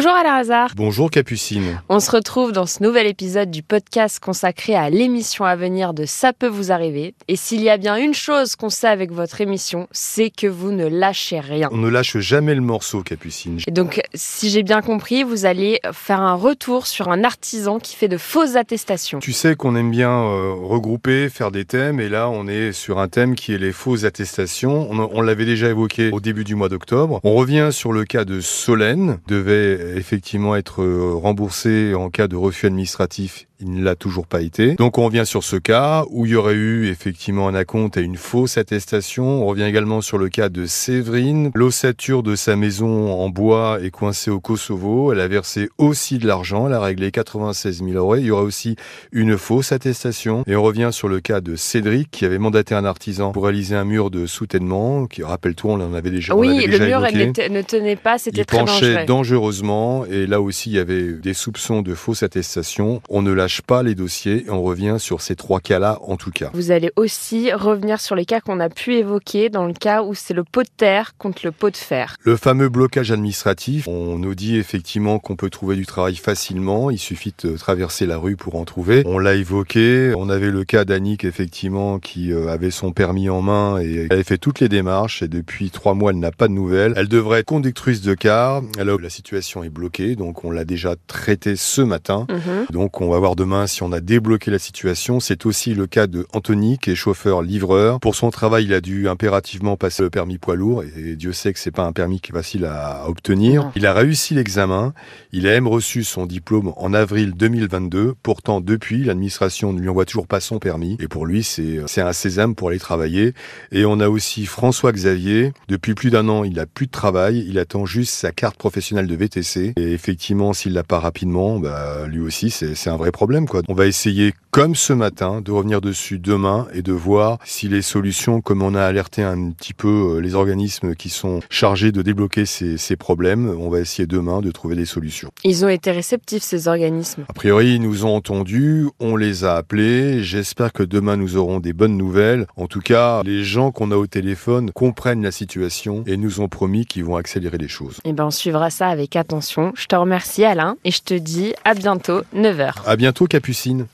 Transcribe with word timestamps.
Bonjour 0.00 0.12
Alain 0.12 0.34
Hazard. 0.34 0.70
Bonjour 0.76 1.10
Capucine. 1.10 1.82
On 1.88 1.98
se 1.98 2.12
retrouve 2.12 2.52
dans 2.52 2.66
ce 2.66 2.84
nouvel 2.84 3.08
épisode 3.08 3.50
du 3.50 3.64
podcast 3.64 4.20
consacré 4.20 4.76
à 4.76 4.90
l'émission 4.90 5.44
à 5.44 5.56
venir 5.56 5.92
de 5.92 6.04
Ça 6.04 6.32
peut 6.32 6.46
vous 6.46 6.70
arriver. 6.70 7.14
Et 7.26 7.34
s'il 7.34 7.62
y 7.62 7.68
a 7.68 7.78
bien 7.78 7.96
une 7.96 8.14
chose 8.14 8.54
qu'on 8.54 8.70
sait 8.70 8.86
avec 8.86 9.10
votre 9.10 9.40
émission, 9.40 9.88
c'est 9.90 10.30
que 10.30 10.46
vous 10.46 10.70
ne 10.70 10.86
lâchez 10.86 11.40
rien. 11.40 11.68
On 11.72 11.78
ne 11.78 11.88
lâche 11.88 12.16
jamais 12.18 12.54
le 12.54 12.60
morceau 12.60 13.02
Capucine. 13.02 13.58
Et 13.66 13.72
donc, 13.72 14.00
si 14.14 14.50
j'ai 14.50 14.62
bien 14.62 14.82
compris, 14.82 15.24
vous 15.24 15.46
allez 15.46 15.80
faire 15.92 16.20
un 16.20 16.34
retour 16.34 16.86
sur 16.86 17.08
un 17.08 17.24
artisan 17.24 17.80
qui 17.80 17.96
fait 17.96 18.06
de 18.06 18.18
fausses 18.18 18.54
attestations. 18.54 19.18
Tu 19.18 19.32
sais 19.32 19.56
qu'on 19.56 19.74
aime 19.74 19.90
bien 19.90 20.12
euh, 20.12 20.52
regrouper, 20.52 21.28
faire 21.28 21.50
des 21.50 21.64
thèmes, 21.64 21.98
et 21.98 22.08
là 22.08 22.30
on 22.30 22.46
est 22.46 22.70
sur 22.70 23.00
un 23.00 23.08
thème 23.08 23.34
qui 23.34 23.52
est 23.52 23.58
les 23.58 23.72
fausses 23.72 24.04
attestations. 24.04 24.86
On, 24.92 25.10
on 25.12 25.22
l'avait 25.22 25.44
déjà 25.44 25.68
évoqué 25.68 26.10
au 26.12 26.20
début 26.20 26.44
du 26.44 26.54
mois 26.54 26.68
d'octobre. 26.68 27.18
On 27.24 27.34
revient 27.34 27.70
sur 27.72 27.92
le 27.92 28.04
cas 28.04 28.24
de 28.24 28.40
Solène, 28.40 29.18
devait 29.26 29.87
effectivement 29.94 30.56
être 30.56 30.82
euh, 30.82 31.14
remboursé 31.14 31.94
en 31.94 32.10
cas 32.10 32.28
de 32.28 32.36
refus 32.36 32.66
administratif 32.66 33.48
il 33.60 33.72
ne 33.74 33.82
l'a 33.82 33.96
toujours 33.96 34.26
pas 34.26 34.40
été. 34.40 34.74
Donc 34.74 34.98
on 34.98 35.04
revient 35.06 35.24
sur 35.26 35.42
ce 35.42 35.56
cas 35.56 36.04
où 36.10 36.26
il 36.26 36.32
y 36.32 36.34
aurait 36.36 36.54
eu 36.54 36.88
effectivement 36.88 37.48
un 37.48 37.54
acompte 37.54 37.96
et 37.96 38.02
une 38.02 38.16
fausse 38.16 38.56
attestation. 38.56 39.42
On 39.42 39.46
revient 39.46 39.64
également 39.64 40.00
sur 40.00 40.18
le 40.18 40.28
cas 40.28 40.48
de 40.48 40.66
Séverine. 40.66 41.50
L'ossature 41.54 42.22
de 42.22 42.36
sa 42.36 42.54
maison 42.54 43.12
en 43.12 43.28
bois 43.30 43.78
est 43.82 43.90
coincée 43.90 44.30
au 44.30 44.40
Kosovo. 44.40 45.12
Elle 45.12 45.20
a 45.20 45.28
versé 45.28 45.68
aussi 45.78 46.18
de 46.18 46.26
l'argent. 46.26 46.68
Elle 46.68 46.74
a 46.74 46.80
réglé 46.80 47.10
96 47.10 47.82
000 47.84 47.90
euros. 47.92 48.16
Il 48.16 48.26
y 48.26 48.30
aurait 48.30 48.44
aussi 48.44 48.76
une 49.10 49.36
fausse 49.36 49.72
attestation. 49.72 50.44
Et 50.46 50.54
on 50.54 50.62
revient 50.62 50.90
sur 50.92 51.08
le 51.08 51.20
cas 51.20 51.40
de 51.40 51.56
Cédric 51.56 52.10
qui 52.10 52.24
avait 52.24 52.38
mandaté 52.38 52.74
un 52.74 52.84
artisan 52.84 53.32
pour 53.32 53.44
réaliser 53.44 53.74
un 53.74 53.84
mur 53.84 54.10
de 54.10 54.26
soutènement. 54.26 55.06
Qui, 55.06 55.24
rappelle-toi, 55.24 55.72
on 55.72 55.80
en 55.80 55.94
avait 55.94 56.10
déjà 56.10 56.36
Oui, 56.36 56.64
le 56.66 56.78
mur 56.78 57.00
ne 57.00 57.62
tenait 57.62 57.96
pas, 57.96 58.18
c'était 58.18 58.44
très 58.44 58.58
penchait 58.58 59.04
dangereusement. 59.04 59.77
Et 60.10 60.26
là 60.26 60.40
aussi, 60.40 60.70
il 60.70 60.76
y 60.76 60.78
avait 60.78 61.12
des 61.12 61.34
soupçons 61.34 61.82
de 61.82 61.94
fausse 61.94 62.22
attestation. 62.22 63.02
On 63.08 63.22
ne 63.22 63.32
l'a 63.32 63.48
pas 63.66 63.82
les 63.82 63.94
dossiers 63.94 64.46
et 64.46 64.50
on 64.50 64.62
revient 64.62 64.96
sur 64.98 65.20
ces 65.20 65.36
trois 65.36 65.60
cas-là 65.60 65.98
en 66.02 66.16
tout 66.16 66.30
cas. 66.30 66.50
Vous 66.54 66.70
allez 66.70 66.90
aussi 66.96 67.52
revenir 67.52 68.00
sur 68.00 68.14
les 68.14 68.24
cas 68.24 68.40
qu'on 68.40 68.60
a 68.60 68.68
pu 68.68 68.94
évoquer 68.94 69.48
dans 69.48 69.66
le 69.66 69.72
cas 69.72 70.02
où 70.02 70.14
c'est 70.14 70.34
le 70.34 70.44
pot 70.44 70.62
de 70.62 70.68
terre 70.76 71.16
contre 71.18 71.42
le 71.44 71.52
pot 71.52 71.70
de 71.70 71.76
fer. 71.76 72.16
Le 72.22 72.36
fameux 72.36 72.68
blocage 72.68 73.10
administratif, 73.10 73.88
on 73.88 74.18
nous 74.18 74.34
dit 74.34 74.56
effectivement 74.56 75.18
qu'on 75.18 75.36
peut 75.36 75.50
trouver 75.50 75.76
du 75.76 75.86
travail 75.86 76.16
facilement, 76.16 76.90
il 76.90 76.98
suffit 76.98 77.34
de 77.42 77.56
traverser 77.56 78.06
la 78.06 78.18
rue 78.18 78.36
pour 78.36 78.56
en 78.56 78.64
trouver. 78.64 79.02
On 79.06 79.18
l'a 79.18 79.34
évoqué, 79.34 80.12
on 80.16 80.28
avait 80.28 80.50
le 80.50 80.64
cas 80.64 80.84
d'Annick 80.84 81.24
effectivement 81.24 81.98
qui 81.98 82.32
euh, 82.32 82.48
avait 82.48 82.70
son 82.70 82.92
permis 82.92 83.28
en 83.28 83.42
main 83.42 83.80
et 83.80 84.06
elle 84.06 84.12
avait 84.12 84.24
fait 84.24 84.38
toutes 84.38 84.60
les 84.60 84.68
démarches 84.68 85.22
et 85.22 85.28
depuis 85.28 85.70
trois 85.70 85.94
mois 85.94 86.12
elle 86.12 86.18
n'a 86.18 86.32
pas 86.32 86.48
de 86.48 86.52
nouvelles. 86.52 86.92
Elle 86.96 87.08
devrait 87.08 87.40
être 87.40 87.46
conductrice 87.46 88.02
de 88.02 88.14
car, 88.14 88.62
alors 88.78 89.00
la 89.00 89.10
situation 89.10 89.64
est 89.64 89.67
bloquée 89.68 90.16
donc 90.16 90.44
on 90.44 90.50
l'a 90.50 90.64
déjà 90.64 90.94
traité 91.06 91.56
ce 91.56 91.82
matin. 91.82 92.26
Mhm. 92.30 92.66
Donc 92.70 93.00
on 93.00 93.10
va 93.10 93.18
voir 93.18 93.36
demain 93.36 93.66
si 93.66 93.82
on 93.82 93.92
a 93.92 94.00
débloqué 94.00 94.50
la 94.50 94.58
situation. 94.58 95.20
C'est 95.20 95.46
aussi 95.46 95.74
le 95.74 95.86
cas 95.86 96.06
de 96.06 96.26
Anthony, 96.32 96.78
qui 96.78 96.90
est 96.90 96.94
chauffeur-livreur. 96.94 98.00
Pour 98.00 98.14
son 98.14 98.30
travail, 98.30 98.64
il 98.64 98.74
a 98.74 98.80
dû 98.80 99.08
impérativement 99.08 99.76
passer 99.76 100.02
le 100.02 100.10
permis 100.10 100.38
poids 100.38 100.56
lourd, 100.56 100.82
et 100.84 101.16
Dieu 101.16 101.32
sait 101.32 101.52
que 101.52 101.58
c'est 101.58 101.70
pas 101.70 101.84
un 101.84 101.92
permis 101.92 102.20
qui 102.20 102.32
est 102.32 102.34
facile 102.34 102.64
à 102.64 103.08
obtenir. 103.08 103.70
Il 103.76 103.86
a 103.86 103.92
réussi 103.92 104.34
l'examen. 104.34 104.92
Il 105.32 105.46
a 105.46 105.50
même 105.50 105.68
reçu 105.68 106.04
son 106.04 106.26
diplôme 106.26 106.72
en 106.76 106.94
avril 106.94 107.32
2022. 107.34 108.14
Pourtant, 108.22 108.60
depuis, 108.60 109.04
l'administration 109.04 109.72
ne 109.72 109.80
lui 109.80 109.88
envoie 109.88 110.04
toujours 110.04 110.26
pas 110.26 110.40
son 110.40 110.58
permis. 110.58 110.96
Et 111.00 111.08
pour 111.08 111.26
lui, 111.26 111.42
c'est, 111.42 111.80
c'est 111.86 112.00
un 112.00 112.12
sésame 112.12 112.54
pour 112.54 112.68
aller 112.68 112.78
travailler. 112.78 113.34
Et 113.72 113.84
on 113.84 114.00
a 114.00 114.08
aussi 114.08 114.46
François 114.46 114.92
Xavier. 114.92 115.52
Depuis 115.68 115.94
plus 115.94 116.10
d'un 116.10 116.28
an, 116.28 116.44
il 116.44 116.58
a 116.60 116.66
plus 116.66 116.86
de 116.86 116.90
travail. 116.90 117.44
Il 117.48 117.58
attend 117.58 117.86
juste 117.86 118.14
sa 118.14 118.32
carte 118.32 118.56
professionnelle 118.56 119.06
de 119.06 119.14
VTC. 119.14 119.57
Et 119.76 119.92
effectivement, 119.92 120.52
s'il 120.52 120.72
l'a 120.72 120.82
pas 120.82 120.98
rapidement, 120.98 121.58
bah, 121.58 122.06
lui 122.06 122.20
aussi, 122.20 122.50
c'est, 122.50 122.88
un 122.88 122.96
vrai 122.96 123.10
problème. 123.10 123.46
On 123.68 123.74
va 123.74 123.86
essayer, 123.86 124.32
comme 124.50 124.74
ce 124.74 124.92
matin, 124.92 125.40
de 125.40 125.50
revenir 125.50 125.80
dessus 125.80 126.18
demain 126.18 126.66
et 126.72 126.82
de 126.82 126.92
voir 126.92 127.38
si 127.44 127.68
les 127.68 127.82
solutions, 127.82 128.40
comme 128.40 128.62
on 128.62 128.74
a 128.74 128.82
alerté 128.82 129.22
un 129.22 129.50
petit 129.50 129.74
peu 129.74 130.16
euh, 130.16 130.20
les 130.20 130.34
organismes 130.34 130.94
qui 130.94 131.10
sont 131.10 131.40
chargés 131.50 131.92
de 131.92 132.02
débloquer 132.02 132.46
ces, 132.46 132.78
ces 132.78 132.96
problèmes, 132.96 133.54
on 133.58 133.68
va 133.68 133.80
essayer 133.80 134.06
demain 134.06 134.40
de 134.40 134.50
trouver 134.50 134.76
des 134.76 134.86
solutions. 134.86 135.30
Ils 135.44 135.64
ont 135.64 135.68
été 135.68 135.90
réceptifs, 135.90 136.42
ces 136.42 136.68
organismes 136.68 137.24
A 137.28 137.32
priori, 137.32 137.74
ils 137.74 137.82
nous 137.82 138.04
ont 138.04 138.14
entendus, 138.14 138.88
on 139.00 139.16
les 139.16 139.44
a 139.44 139.56
appelés. 139.56 140.22
J'espère 140.22 140.72
que 140.72 140.82
demain, 140.82 141.16
nous 141.16 141.36
aurons 141.36 141.60
des 141.60 141.72
bonnes 141.72 141.96
nouvelles. 141.96 142.46
En 142.56 142.66
tout 142.66 142.80
cas, 142.80 143.22
les 143.22 143.44
gens 143.44 143.70
qu'on 143.70 143.90
a 143.90 143.96
au 143.96 144.06
téléphone 144.06 144.70
comprennent 144.72 145.22
la 145.22 145.32
situation 145.32 146.04
et 146.06 146.16
nous 146.16 146.40
ont 146.40 146.48
promis 146.48 146.86
qu'ils 146.86 147.04
vont 147.04 147.16
accélérer 147.16 147.58
les 147.58 147.68
choses. 147.68 147.98
Eh 148.04 148.12
ben, 148.12 148.26
on 148.26 148.30
suivra 148.30 148.70
ça 148.70 148.88
avec 148.88 149.16
attention. 149.16 149.47
Je 149.76 149.86
te 149.86 149.96
remercie, 149.96 150.44
Alain, 150.44 150.76
et 150.84 150.90
je 150.90 151.02
te 151.02 151.14
dis 151.14 151.54
à 151.64 151.74
bientôt, 151.74 152.22
9h. 152.34 152.72
À 152.86 152.96
bientôt. 152.96 153.26
Capucine. 153.26 153.86